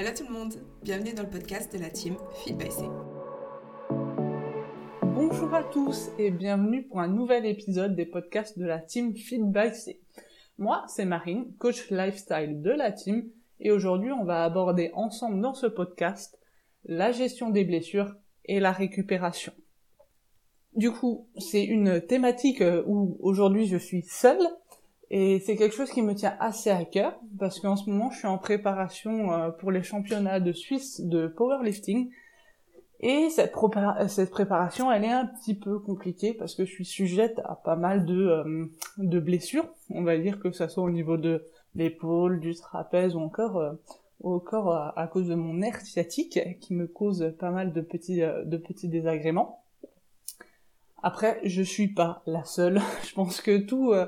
[0.00, 2.84] Hello tout le monde, bienvenue dans le podcast de la team Feed by C.
[5.02, 9.52] Bonjour à tous et bienvenue pour un nouvel épisode des podcasts de la team Feed
[9.52, 10.00] by C.
[10.56, 13.28] Moi, c'est Marine, coach lifestyle de la team,
[13.60, 16.38] et aujourd'hui on va aborder ensemble dans ce podcast
[16.86, 18.14] la gestion des blessures
[18.46, 19.52] et la récupération.
[20.76, 24.48] Du coup, c'est une thématique euh, où aujourd'hui je suis seule
[25.10, 28.18] et c'est quelque chose qui me tient assez à cœur parce qu'en ce moment je
[28.18, 32.10] suis en préparation euh, pour les championnats de Suisse de powerlifting
[33.00, 33.54] et cette,
[34.08, 37.76] cette préparation elle est un petit peu compliquée parce que je suis sujette à pas
[37.76, 38.68] mal de,
[38.98, 43.20] euh, blessures, on va dire que ça soit au niveau de l'épaule, du trapèze ou
[43.20, 43.76] encore
[44.20, 48.20] au corps à, cause de mon nerf sciatique qui me cause pas mal de petits,
[48.20, 49.60] de petits désagréments.
[51.02, 52.80] Après, je suis pas la seule.
[53.08, 54.06] Je pense que tout, euh,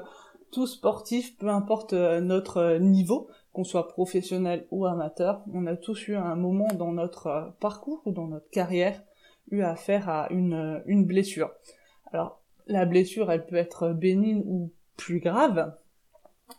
[0.52, 6.08] tout sportif, peu importe euh, notre niveau, qu'on soit professionnel ou amateur, on a tous
[6.08, 9.02] eu un moment dans notre euh, parcours ou dans notre carrière
[9.50, 11.50] eu affaire à une, une blessure.
[12.12, 15.74] Alors, la blessure, elle peut être bénigne ou plus grave,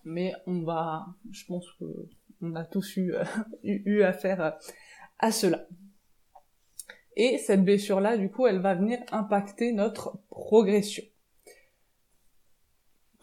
[0.03, 1.85] mais on va, je pense que
[2.41, 3.13] on a tous eu,
[3.63, 4.57] eu, eu affaire
[5.19, 5.65] à cela.
[7.15, 11.03] Et cette blessure-là, du coup, elle va venir impacter notre progression.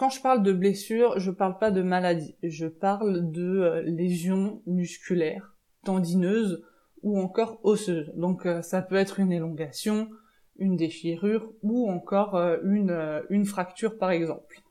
[0.01, 2.35] Quand je parle de blessure, je parle pas de maladie.
[2.43, 6.65] Je parle de euh, lésions musculaires, tendineuses
[7.03, 8.11] ou encore osseuses.
[8.17, 10.09] Donc euh, ça peut être une élongation,
[10.57, 14.63] une déchirure ou encore euh, une, une fracture par exemple.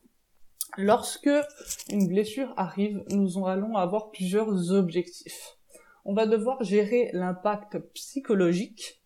[0.79, 1.29] Lorsque
[1.91, 5.59] une blessure arrive, nous allons avoir plusieurs objectifs.
[6.05, 9.03] On va devoir gérer l'impact psychologique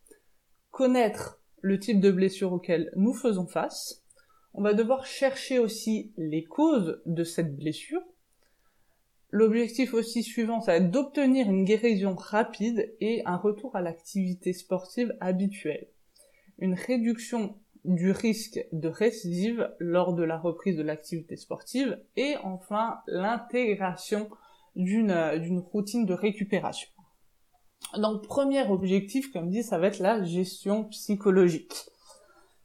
[0.72, 4.03] connaître le type de blessure auquel nous faisons face.
[4.54, 8.02] On va devoir chercher aussi les causes de cette blessure.
[9.32, 14.54] L'objectif aussi suivant, ça va être d'obtenir une guérison rapide et un retour à l'activité
[14.54, 15.88] sportive habituelle.
[16.60, 23.00] Une réduction du risque de récidive lors de la reprise de l'activité sportive et enfin
[23.08, 24.30] l'intégration
[24.76, 26.90] d'une routine de récupération.
[27.98, 31.90] Donc, premier objectif, comme dit, ça va être la gestion psychologique.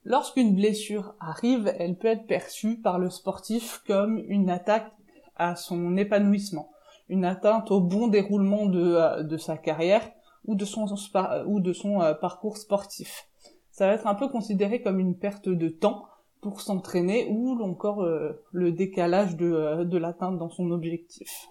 [0.09, 4.91] Lorsqu'une blessure arrive, elle peut être perçue par le sportif comme une attaque
[5.37, 6.71] à son épanouissement,
[7.11, 10.11] une atteinte au bon déroulement de, euh, sa carrière
[10.47, 13.29] ou de son, son euh, parcours sportif.
[13.71, 16.07] Ça va être un peu considéré comme une perte de temps
[16.41, 21.49] pour s'entraîner ou encore euh, le décalage de, l'atteinte dans son objectif.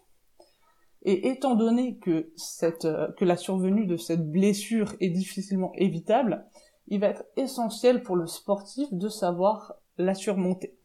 [1.03, 6.47] Et étant donné euh, que la survenue de cette blessure est difficilement évitable,
[6.87, 10.77] il va être essentiel pour le sportif de savoir la surmonter.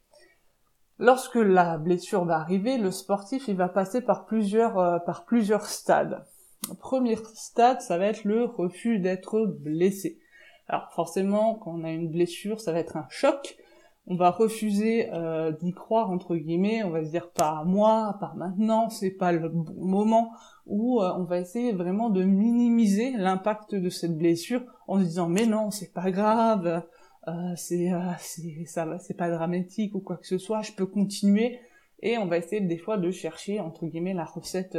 [0.99, 5.67] Lorsque la blessure va arriver, le sportif il va passer par plusieurs, euh, par plusieurs
[5.67, 6.25] stades.
[6.69, 10.21] Le premier stade, ça va être le refus d'être blessé.
[10.69, 13.57] Alors forcément, quand on a une blessure, ça va être un choc,
[14.07, 18.33] on va refuser euh, d'y croire entre guillemets, on va se dire pas moi, pas
[18.37, 20.33] maintenant, c'est pas le bon moment,
[20.67, 25.29] ou euh, on va essayer vraiment de minimiser l'impact de cette blessure en se disant
[25.29, 26.83] mais non c'est pas grave,
[27.29, 31.61] euh, c'est c'est ça c'est pas dramatique ou quoi que ce soit, je peux continuer
[32.01, 34.77] et on va essayer des fois de chercher entre guillemets la recette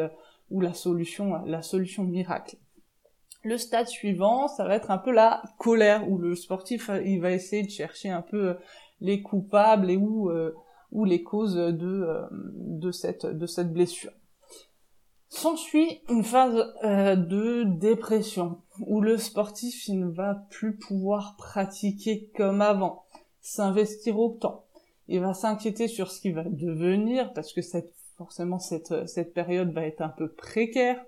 [0.52, 2.58] ou la solution la solution miracle.
[3.46, 7.32] Le stade suivant, ça va être un peu la colère où le sportif il va
[7.32, 8.56] essayer de chercher un peu
[9.04, 10.56] les coupables et ou, euh,
[10.92, 14.14] ou les causes de, euh, de, cette, de cette blessure.
[15.28, 22.32] S'ensuit une phase euh, de dépression où le sportif il ne va plus pouvoir pratiquer
[22.36, 23.06] comme avant,
[23.42, 24.66] s'investir autant.
[25.08, 29.74] Il va s'inquiéter sur ce qui va devenir parce que cette, forcément cette, cette période
[29.74, 31.04] va être un peu précaire.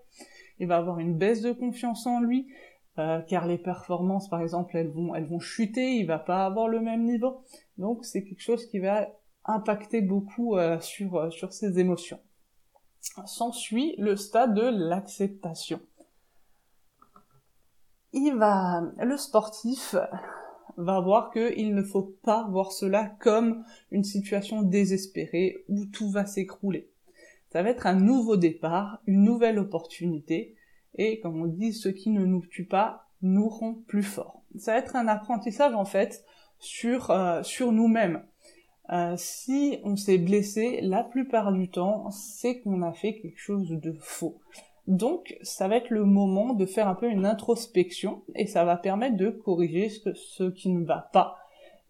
[0.59, 2.47] Il va avoir une baisse de confiance en lui,
[2.97, 6.69] euh, car les performances, par exemple, elles vont, elles vont chuter, il va pas avoir
[6.69, 7.43] le même niveau.
[7.77, 9.07] Donc c'est quelque chose qui va
[9.45, 12.19] impacter beaucoup euh, sur, euh, sur ses émotions.
[13.25, 15.79] S'ensuit le stade de l'acceptation.
[18.13, 19.95] Il va, le sportif
[20.77, 26.25] va voir qu'il ne faut pas voir cela comme une situation désespérée où tout va
[26.25, 26.89] s'écrouler.
[27.51, 30.55] Ça va être un nouveau départ, une nouvelle opportunité,
[30.97, 34.43] et comme on dit, ce qui ne nous tue pas nous rend plus forts.
[34.57, 36.24] Ça va être un apprentissage en fait
[36.59, 38.25] sur, euh, sur nous-mêmes.
[38.91, 43.69] Euh, si on s'est blessé, la plupart du temps, c'est qu'on a fait quelque chose
[43.69, 44.39] de faux.
[44.87, 48.77] Donc, ça va être le moment de faire un peu une introspection et ça va
[48.77, 51.37] permettre de corriger ce, qui ne va pas.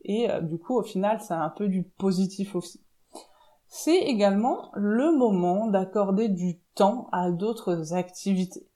[0.03, 2.81] Et euh, du coup, au final, ça a un peu du positif aussi.
[3.68, 8.69] C'est également le moment d'accorder du temps à d'autres activités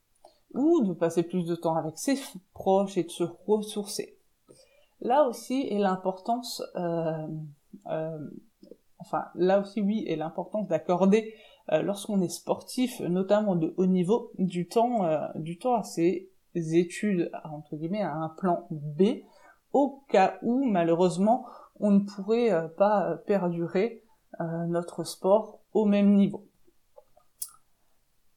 [0.54, 2.20] ou de passer plus de temps avec ses
[2.54, 4.19] proches et de se ressourcer.
[5.02, 7.28] Là aussi est l'importance, euh,
[7.88, 8.30] euh,
[8.98, 11.34] enfin là aussi oui, est l'importance d'accorder
[11.72, 17.32] euh, lorsqu'on est sportif, notamment de haut niveau, du temps, du temps à ses études
[17.46, 19.22] entre guillemets à un plan B,
[19.72, 21.46] au cas où malheureusement
[21.80, 24.04] on ne pourrait pas perdurer
[24.40, 26.46] notre sport au même niveau.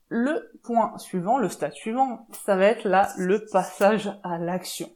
[0.08, 4.90] Le point suivant, le stade suivant, ça va être là le passage à l'action.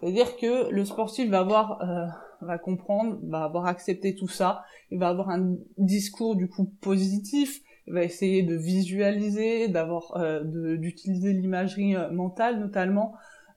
[0.00, 2.06] C'est-à-dire que le sportif va avoir, euh,
[2.40, 7.60] va comprendre, va avoir accepté tout ça, il va avoir un discours du coup positif,
[7.86, 10.44] il va essayer de visualiser, d'avoir, euh,
[10.76, 13.14] d'utiliser l'imagerie euh, mentale notamment,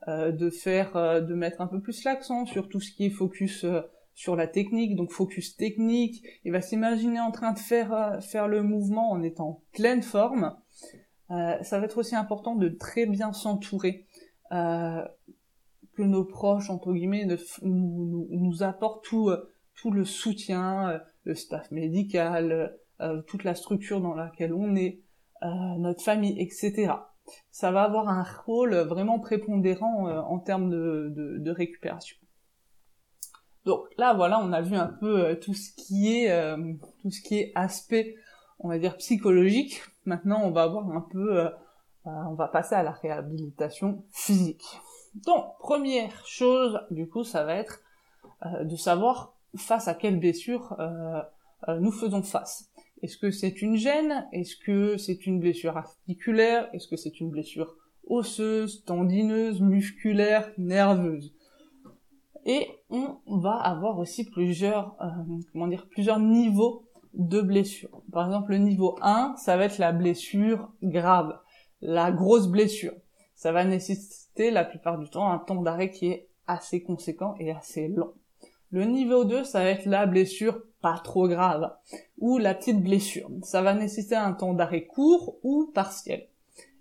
[0.08, 3.64] de faire, de mettre un peu plus l'accent sur tout ce qui est focus
[4.14, 6.24] sur la technique, donc focus technique.
[6.44, 10.56] Il va s'imaginer en train de faire faire le mouvement en étant pleine forme.
[11.28, 14.08] ça va être aussi important de très bien s'entourer
[15.96, 17.26] que nos proches, entre guillemets,
[17.62, 24.00] nous, apportent tout, euh, tout le soutien, euh, le staff médical, euh, toute la structure
[24.00, 25.00] dans laquelle on est,
[25.78, 26.92] notre famille, etc.
[27.50, 32.16] Ça va avoir un rôle vraiment prépondérant en termes de, récupération.
[33.64, 36.56] Donc là, voilà, on a vu un peu tout ce qui est
[37.00, 38.14] tout ce qui est aspect,
[38.60, 39.82] on va dire psychologique.
[40.04, 41.48] Maintenant, on va avoir un peu,
[42.04, 44.80] on va passer à la réhabilitation physique.
[45.14, 47.80] Donc, première chose, du coup, ça va être
[48.46, 51.20] euh, de savoir face à quelle blessure euh,
[51.68, 52.70] euh, nous faisons face.
[53.02, 54.26] Est-ce que c'est une gêne?
[54.32, 56.68] Est-ce que c'est une blessure articulaire?
[56.72, 57.76] Est-ce que c'est une blessure
[58.06, 61.34] osseuse, tendineuse, musculaire, nerveuse?
[62.44, 64.96] Et on va avoir aussi plusieurs,
[65.52, 66.84] comment dire, plusieurs niveaux
[67.14, 68.02] de blessure.
[68.12, 71.38] Par exemple, le niveau 1, ça va être la blessure grave,
[71.80, 72.94] la grosse blessure.
[73.42, 77.50] Ça va nécessiter la plupart du temps un temps d'arrêt qui est assez conséquent et
[77.50, 78.12] assez long.
[78.70, 81.74] Le niveau 2, ça va être la blessure pas trop grave,
[82.18, 83.28] ou la petite blessure.
[83.42, 86.28] Ça va nécessiter un temps d'arrêt court ou partiel.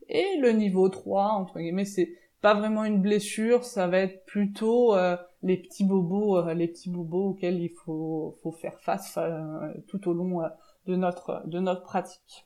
[0.07, 4.95] Et le niveau 3, entre guillemets, c'est pas vraiment une blessure, ça va être plutôt
[4.95, 10.07] euh, les petits bobos, euh, les petits bobos auxquels il faut, faire face euh, tout
[10.07, 10.43] au long
[10.85, 12.45] de notre pratique.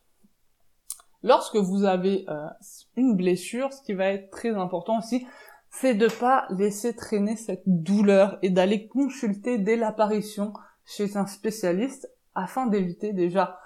[1.25, 2.48] Lorsque vous avez euh,
[2.95, 5.25] une blessure, ce qui va être très important aussi,
[5.72, 10.54] c'est de pas laisser traîner cette douleur et d'aller consulter dès l'apparition
[10.86, 13.57] chez un spécialiste afin d'éviter déjà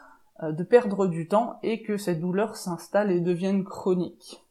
[0.41, 4.41] euh, de perdre du temps et que cette douleur s'installe et devienne chronique.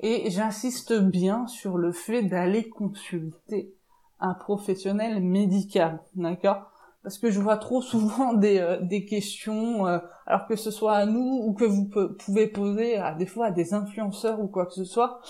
[0.00, 3.74] Et j'insiste bien sur le fait d'aller consulter
[4.18, 6.70] un professionnel médical, d'accord?
[7.02, 10.94] Parce que je vois trop souvent des, euh, des questions, euh, alors que ce soit
[10.94, 11.88] à nous ou que vous
[12.18, 15.20] pouvez poser à des fois à des influenceurs ou quoi que ce soit,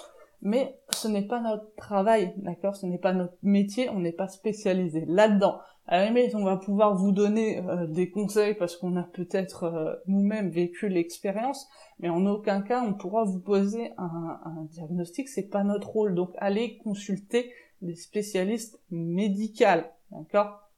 [0.43, 2.75] mais ce n'est pas notre travail, d'accord?
[2.75, 5.61] Ce n'est pas notre métier, on n'est pas spécialisé là-dedans.
[5.87, 10.49] À la on va pouvoir vous donner euh, des conseils parce qu'on a peut-être nous-mêmes
[10.49, 11.69] vécu l'expérience,
[11.99, 16.15] mais en aucun cas on pourra vous poser un, un diagnostic, c'est pas notre rôle.
[16.15, 17.53] Donc allez consulter
[17.83, 19.83] des spécialistes médicaux,
[20.13, 20.70] d'accord?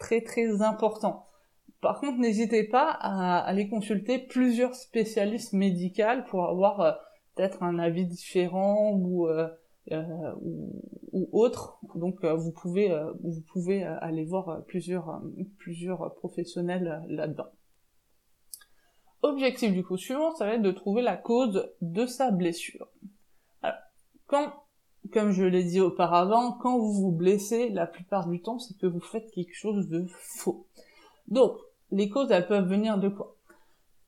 [0.00, 1.26] Très très important.
[1.80, 6.92] Par contre, n'hésitez pas à aller consulter plusieurs spécialistes médicaux pour avoir euh,
[7.34, 9.48] peut-être un avis différent ou, euh,
[9.92, 10.34] euh,
[11.12, 11.78] ou, autre.
[11.94, 15.22] Donc, vous pouvez vous pouvez aller voir plusieurs
[15.58, 17.48] plusieurs professionnels là-dedans.
[19.22, 22.88] Objectif du coup suivant, ça va être de trouver la cause de sa blessure.
[23.62, 23.78] Alors,
[24.26, 24.59] quand
[25.10, 28.86] comme je l'ai dit auparavant, quand vous vous blessez, la plupart du temps, c'est que
[28.86, 30.66] vous faites quelque chose de faux.
[31.28, 31.56] Donc,
[31.90, 33.36] les causes, elles peuvent venir de quoi?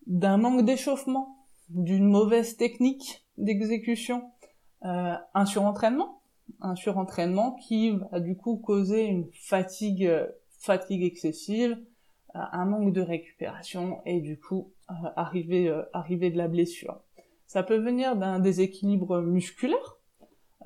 [0.07, 1.37] D'un manque d'échauffement,
[1.69, 4.31] d'une mauvaise technique d'exécution,
[4.85, 6.21] euh, un surentraînement,
[6.61, 10.11] un surentraînement qui va du coup causer une fatigue,
[10.59, 11.79] fatigue excessive,
[12.35, 17.01] euh, un manque de récupération et du coup euh, arriver, arriver de la blessure.
[17.47, 19.99] Ça peut venir d'un déséquilibre musculaire,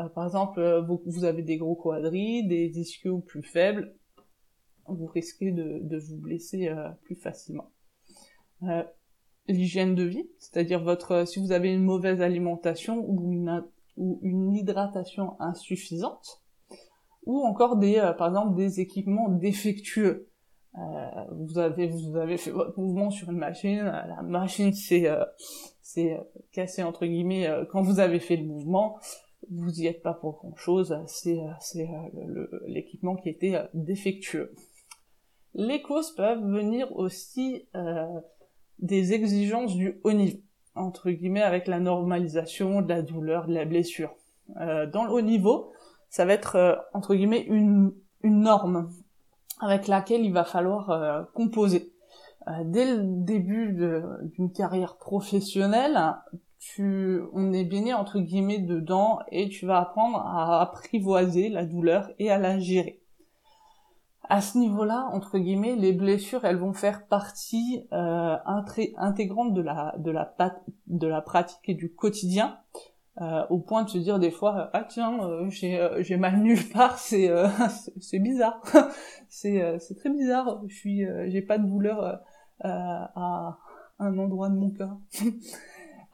[0.00, 3.94] euh, par exemple, euh, vous, avez des gros quadris, des ischios plus faibles,
[4.86, 7.70] vous risquez de, vous blesser euh, plus facilement.
[9.48, 13.64] L'hygiène de vie, c'est-à-dire votre, si vous avez une mauvaise alimentation ou une,
[13.96, 16.42] ou une hydratation insuffisante,
[17.24, 20.30] ou encore des, par exemple, des équipements défectueux.
[21.32, 25.08] vous avez vous avez fait votre mouvement sur une machine, la machine s'est
[25.80, 26.18] c'est
[26.52, 28.98] cassé entre guillemets quand vous avez fait le mouvement
[29.50, 34.54] vous y êtes pas pour grand chose, c'est euh, l'équipement qui était euh, défectueux.
[35.54, 38.06] Les causes peuvent venir aussi euh,
[38.78, 40.38] des exigences du haut niveau.
[40.74, 44.14] entre guillemets avec la normalisation de la douleur, de la blessure.
[44.60, 45.72] Euh, dans le haut niveau,
[46.10, 48.90] ça va être euh, entre guillemets une, une norme
[49.60, 51.92] avec laquelle il va falloir euh, composer.
[52.66, 53.72] dès le début
[54.34, 55.98] d'une carrière professionnelle,
[56.58, 62.10] tu, on est baigné entre guillemets dedans et tu vas apprendre à apprivoiser la douleur
[62.18, 63.00] et à la gérer.
[64.28, 68.36] À ce niveau-là, entre guillemets, les blessures, elles vont faire partie euh,
[68.96, 70.34] intégrante de la de la
[70.88, 72.58] de la pratique et du quotidien,
[73.20, 76.38] euh, au point de se dire des fois, ah tiens, euh, j'ai euh, j'ai mal
[76.38, 77.48] nulle part, c'est euh,
[78.00, 78.60] c'est bizarre,
[79.28, 82.20] c'est c'est très bizarre, je suis j'ai pas de douleur
[82.60, 83.58] à
[83.98, 84.98] un endroit de mon corps.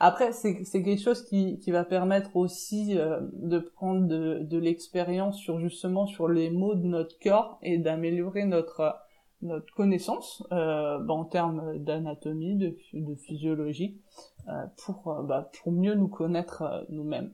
[0.05, 5.39] Après, c'est quelque chose qui, qui va permettre aussi euh, de prendre de, de l'expérience
[5.39, 8.97] sur justement sur les mots de notre corps et d'améliorer notre
[9.43, 14.01] notre connaissance euh, bah, en termes d'anatomie, de, de, physiologie,
[14.49, 17.33] euh, pour euh, bah, pour mieux nous connaître euh, nous-mêmes.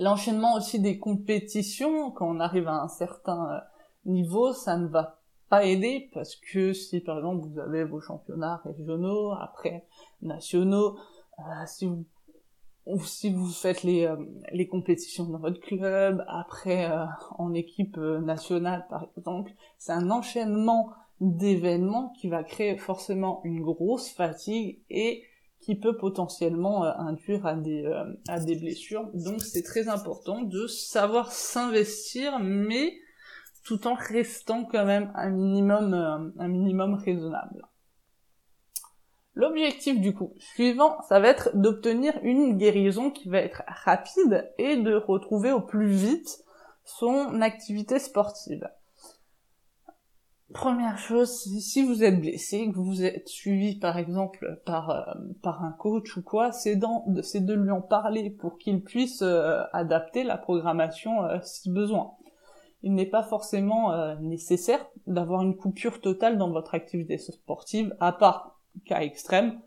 [0.00, 3.62] L'enchaînement aussi des compétitions, quand on arrive à un certain
[4.04, 5.20] niveau, ça ne va
[5.50, 9.86] pas aider parce que si par exemple vous avez vos championnats régionaux, après
[10.20, 11.00] nationaux, euh,
[11.66, 12.04] si vous
[12.86, 14.16] ou si vous faites les, euh,
[14.52, 17.06] les compétitions dans votre club, après euh,
[17.38, 24.10] en équipe nationale par exemple, c'est un enchaînement d'événements qui va créer forcément une grosse
[24.10, 25.22] fatigue et
[25.60, 27.90] qui peut potentiellement induire à des,
[28.28, 29.08] à des blessures.
[29.14, 32.92] Donc c'est très important de savoir s'investir, mais
[33.64, 37.62] tout en restant quand même un minimum, un minimum raisonnable.
[39.36, 44.76] L'objectif du coup suivant, ça va être d'obtenir une guérison qui va être rapide et
[44.76, 46.44] de retrouver au plus vite
[46.84, 48.68] son activité sportive.
[50.52, 55.64] Première chose, si vous êtes blessé, que vous êtes suivi par exemple par, euh, par
[55.64, 60.38] un coach ou quoi, c'est de lui en parler pour qu'il puisse euh, adapter la
[60.38, 62.12] programmation euh, si besoin.
[62.84, 68.53] Il n'est pas forcément nécessaire d'avoir une coupure totale dans votre activité sportive, à part
[68.84, 69.60] cas extrême.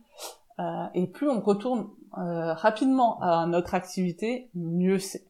[0.60, 5.26] Euh, et plus on retourne euh, rapidement à notre activité, mieux c'est.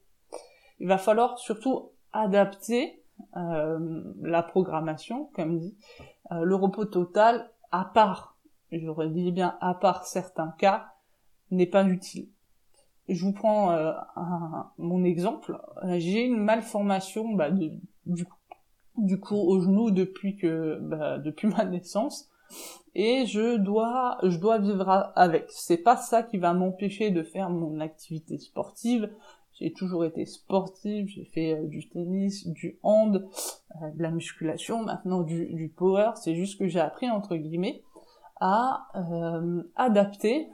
[0.79, 3.01] Il va falloir surtout adapter
[3.35, 5.75] euh, la programmation, comme dit.
[6.31, 8.37] le repos total, à part,
[8.71, 10.93] je redis bien, à part certains cas,
[11.51, 12.29] n'est pas utile.
[13.09, 15.57] Je vous prends un, mon exemple.
[15.97, 17.79] J'ai une malformation bah, du,
[18.97, 22.29] du au genou depuis que bah, depuis ma naissance
[22.95, 25.45] et je dois je dois vivre avec.
[25.49, 29.09] C'est pas ça qui va m'empêcher de faire mon activité sportive.
[29.59, 33.27] J'ai toujours été sportive, j'ai fait euh, du tennis, du hand,
[33.81, 36.11] euh, de la musculation, maintenant du, power.
[36.15, 37.83] C'est juste que j'ai appris entre guillemets
[38.39, 40.49] à euh, adapter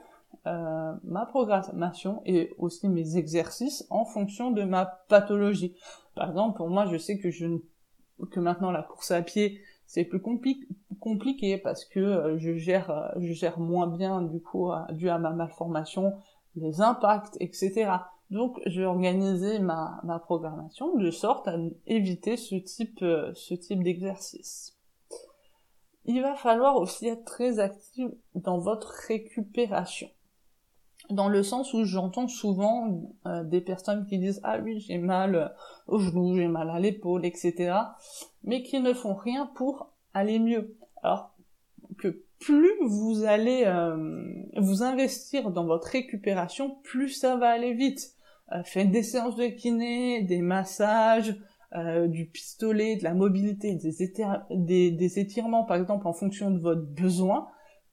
[0.46, 5.74] ma programmation et aussi mes exercices en fonction de ma pathologie.
[6.14, 7.46] Par exemple, pour moi, je sais que je
[8.30, 13.08] que maintenant la course à pied c'est plus compliqué parce que euh, je gère euh,
[13.18, 16.14] je gère moins bien du coup dû à ma malformation
[16.56, 17.90] les impacts etc
[18.30, 23.54] donc je vais organiser ma, ma programmation de sorte à éviter ce type euh, ce
[23.54, 24.76] type d'exercice.
[26.06, 30.08] Il va falloir aussi être très actif dans votre récupération.
[31.08, 33.14] Dans le sens où j'entends souvent
[33.44, 35.54] des personnes qui disent ah oui j'ai mal
[35.86, 37.74] au genou j'ai mal à l'épaule etc
[38.44, 40.76] mais qui ne font rien pour aller mieux.
[41.02, 41.34] Alors
[41.98, 43.96] que plus vous allez euh,
[44.56, 48.12] vous investir dans votre récupération, plus ça va aller vite.
[48.52, 51.34] Euh, faites des séances de kiné, des massages,
[51.74, 56.82] euh, du pistolet, de la mobilité, des, des, étirements par exemple en fonction de votre
[56.82, 57.48] besoin,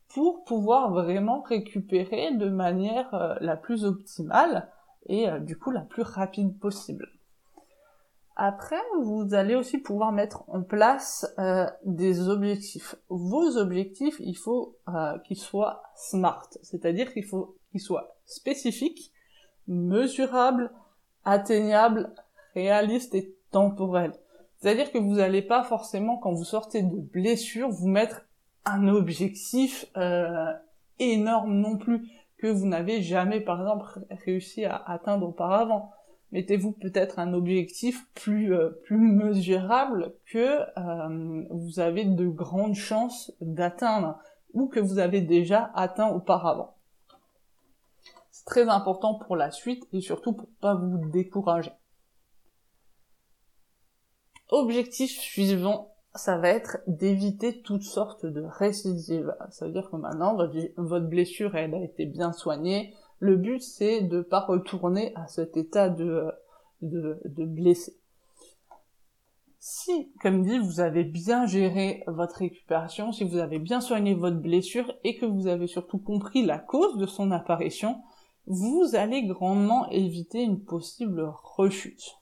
[0.09, 4.67] pour pouvoir vraiment récupérer de manière la plus optimale
[5.07, 7.07] et du coup la plus rapide possible.
[8.43, 12.95] Après, vous allez aussi pouvoir mettre en place euh, des objectifs.
[13.07, 19.11] Vos objectifs, il faut euh, qu'ils soient smart, c'est-à-dire qu'il faut qu'ils soient spécifiques,
[19.67, 20.71] mesurables,
[21.23, 22.15] atteignables,
[22.55, 24.13] réalistes et temporels.
[24.57, 28.23] C'est-à-dire que vous n'allez pas forcément, quand vous sortez de blessure, vous mettre
[28.65, 30.51] un objectif euh,
[30.97, 35.91] énorme non plus que vous n'avez jamais, par exemple, réussi à atteindre auparavant
[36.31, 43.31] mettez-vous peut-être un objectif plus euh, plus mesurable que euh, vous avez de grandes chances
[43.41, 44.17] d'atteindre
[44.53, 46.75] ou que vous avez déjà atteint auparavant.
[48.29, 51.71] C'est très important pour la suite et surtout pour pas vous décourager.
[54.49, 59.33] Objectif suivant, ça va être d'éviter toutes sortes de récidives.
[59.49, 60.35] Ça veut dire que maintenant,
[60.75, 62.93] votre, blessure, elle a été bien soignée.
[63.21, 66.31] Le but, c'est de pas retourner à cet état de,
[66.81, 67.95] de, de blessé.
[69.59, 74.37] Si, comme dit, vous avez bien géré votre récupération, si vous avez bien soigné votre
[74.37, 78.01] blessure et que vous avez surtout compris la cause de son apparition,
[78.47, 82.17] vous allez grandement éviter une possible rechute.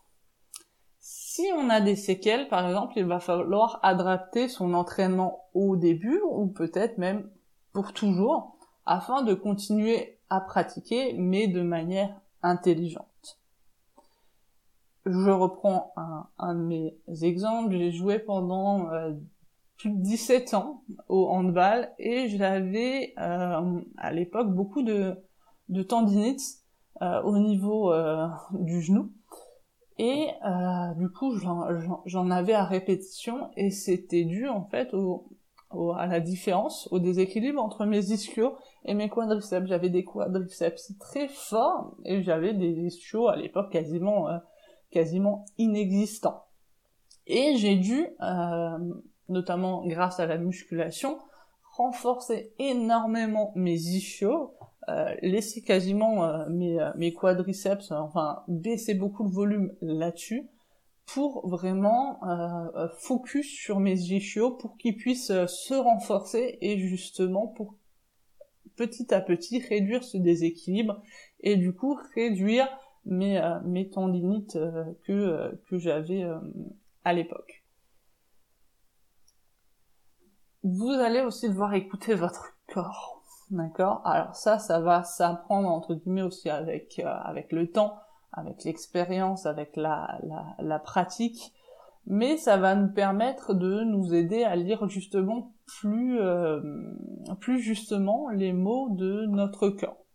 [1.00, 6.20] Si on a des séquelles, par exemple, il va falloir adapter son entraînement au début
[6.30, 7.32] ou peut-être même
[7.72, 13.40] pour toujours afin de continuer à pratiquer mais de manière intelligente.
[15.06, 15.94] Je reprends
[16.38, 17.72] un, de mes exemples.
[17.72, 19.14] J'ai joué pendant euh,
[19.78, 25.16] plus de 17 ans au handball et j'avais euh, à l'époque beaucoup de,
[25.88, 26.60] tendinites
[27.02, 27.94] euh, au niveau
[28.52, 29.12] du genou.
[30.00, 31.36] Et euh, du coup,
[32.06, 35.28] j'en avais à répétition et c'était dû en fait au,
[35.72, 39.68] à la différence, au déséquilibre entre mes ischios et mes quadriceps.
[39.68, 44.38] J'avais des quadriceps très forts et j'avais des ischios à l'époque quasiment, euh,
[44.92, 46.46] quasiment inexistants.
[47.28, 48.78] Et j'ai dû, euh,
[49.28, 51.20] notamment grâce à la musculation,
[51.76, 54.56] renforcer énormément mes ischios
[54.90, 60.50] euh, laisser quasiment euh, mes, euh, mes, quadriceps, enfin baisser beaucoup le volume là-dessus
[61.14, 62.20] pour vraiment
[63.00, 67.76] focus sur mes ischios pour qu'ils puissent se renforcer et justement pour
[68.76, 71.02] petit à petit réduire ce déséquilibre
[71.42, 72.68] et du coup réduire
[73.06, 74.58] mes, mes tendinites
[75.06, 76.26] que, que j'avais
[77.04, 77.64] à l'époque.
[80.64, 84.02] Vous allez aussi devoir écouter votre corps D'accord?
[84.06, 87.98] Alors ça, ça va s'apprendre entre guillemets aussi avec, euh, avec le temps,
[88.32, 91.54] avec l'expérience, avec la, la, la, pratique,
[92.06, 96.62] mais ça va nous permettre de nous aider à lire justement plus, euh,
[97.40, 100.06] plus justement les mots de notre corps.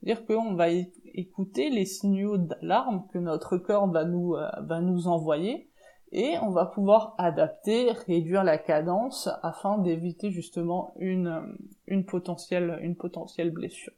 [0.00, 0.68] C'est-à-dire qu'on va
[1.14, 5.68] écouter les signaux d'alarme que notre corps va nous, euh, va nous envoyer
[6.12, 12.96] et on va pouvoir adapter, réduire la cadence afin d'éviter justement une, une, potentielle, une
[12.96, 13.92] potentielle blessure.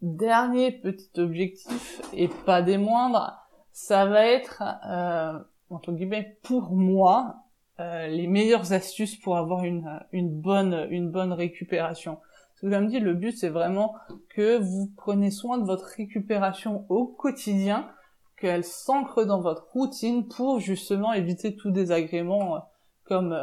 [0.00, 3.36] Dernier petit objectif, et pas des moindres,
[3.72, 5.38] ça va être, euh,
[5.70, 7.36] entre guillemets, pour moi,
[7.80, 12.18] euh, les meilleures astuces pour avoir une, une, bonne, une bonne récupération.
[12.54, 13.94] Ce que je me dit, le but c'est vraiment
[14.28, 17.88] que vous prenez soin de votre récupération au quotidien,
[18.36, 22.58] qu'elle s'ancre dans votre routine pour justement éviter tout désagrément euh,
[23.04, 23.36] comme,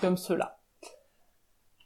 [0.00, 0.59] comme cela.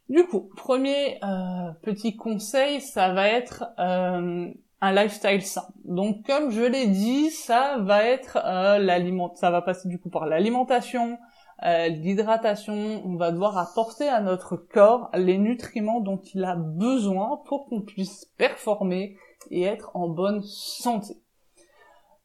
[0.08, 4.52] Du coup, premier euh, petit conseil, ça va être un
[4.92, 5.66] lifestyle sain.
[5.84, 8.38] Donc comme je l'ai dit, ça va être
[8.78, 11.18] l'aliment, ça va passer du coup par l'alimentation,
[11.62, 13.02] l'hydratation.
[13.06, 17.80] On va devoir apporter à notre corps les nutriments dont il a besoin pour qu'on
[17.80, 19.16] puisse performer
[19.50, 21.16] et être en bonne santé.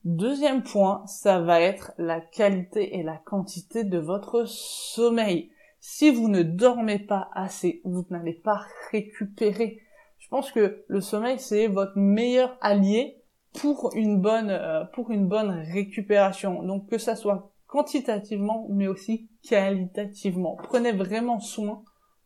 [0.06, 5.52] Deuxième point, ça va être la qualité et la quantité de votre sommeil.
[5.92, 9.82] Si vous ne dormez pas assez, vous n'allez pas récupérer.
[10.20, 13.24] Je pense que le sommeil, c'est votre meilleur allié
[13.60, 16.62] pour une bonne, euh, pour une bonne récupération.
[16.62, 20.58] Donc que ça soit quantitativement, mais aussi qualitativement.
[20.62, 21.84] Prenez vraiment soin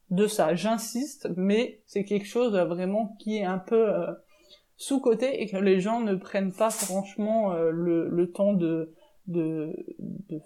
[0.10, 0.56] de ça.
[0.56, 4.12] J'insiste, mais c'est quelque chose vraiment qui est un peu euh,
[4.76, 8.94] sous-côté et que les gens ne prennent pas franchement euh, le, temps de,
[9.28, 9.74] de,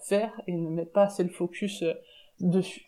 [0.08, 1.93] faire et ne mettent pas assez le focus euh,
[2.39, 2.87] dessus.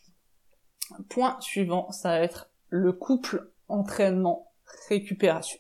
[1.10, 5.60] Point suivant, ça va être le couple entraînement-récupération.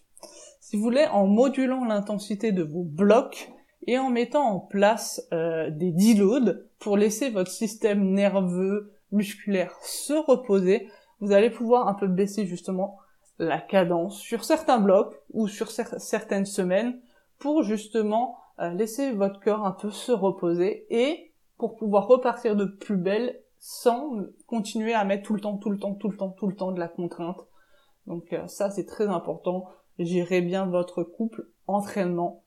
[0.59, 3.51] Si vous voulez, en modulant l'intensité de vos blocs
[3.87, 10.13] et en mettant en place euh, des deloads pour laisser votre système nerveux, musculaire se
[10.13, 10.87] reposer,
[11.19, 12.97] vous allez pouvoir un peu baisser justement
[13.39, 16.99] la cadence sur certains blocs ou sur certaines semaines
[17.39, 22.65] pour justement euh, laisser votre corps un peu se reposer et pour pouvoir repartir de
[22.65, 24.17] plus belle sans
[24.47, 26.71] continuer à mettre tout le temps, tout le temps, tout le temps, tout le temps
[26.71, 27.45] de la contrainte.
[28.07, 29.65] Donc euh, ça c'est très important.
[29.97, 32.43] Gérez bien votre couple entraînement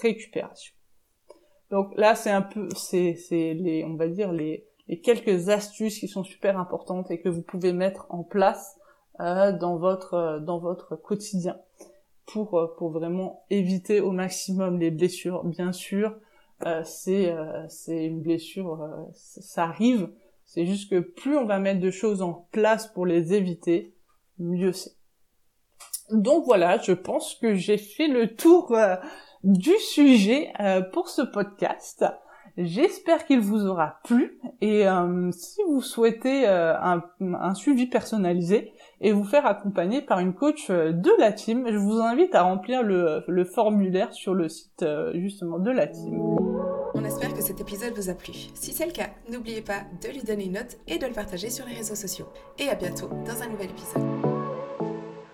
[0.00, 0.74] récupération.
[1.70, 5.98] Donc là c'est un peu c'est c'est les on va dire les les quelques astuces
[5.98, 8.78] qui sont super importantes et que vous pouvez mettre en place
[9.20, 11.58] euh, dans votre euh, dans votre quotidien
[12.26, 15.44] pour euh, pour vraiment éviter au maximum les blessures.
[15.44, 16.16] Bien sûr,
[16.84, 17.34] c'est
[17.68, 18.78] c'est une blessure,
[19.14, 20.08] ça arrive.
[20.46, 23.94] C'est juste que plus on va mettre de choses en place pour les éviter,
[24.38, 24.96] mieux c'est.
[26.10, 28.74] Donc voilà, je pense que j'ai fait le tour
[29.42, 30.52] du sujet
[30.92, 32.04] pour ce podcast.
[32.56, 36.74] J'espère qu'il vous aura plu et euh, si vous souhaitez euh,
[37.20, 41.76] un, suivi personnalisé et vous faire accompagner par une coach euh, de la team, je
[41.76, 46.18] vous invite à remplir le formulaire sur le site justement de la team.
[47.06, 48.32] On espère que cet épisode vous a plu.
[48.54, 51.50] Si c'est le cas, n'oubliez pas de lui donner une note et de le partager
[51.50, 52.26] sur les réseaux sociaux.
[52.58, 54.25] Et à bientôt dans un nouvel épisode.